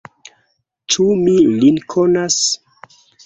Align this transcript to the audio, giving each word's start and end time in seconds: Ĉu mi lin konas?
Ĉu 0.95 1.05
mi 1.19 1.35
lin 1.59 1.77
konas? 1.95 2.39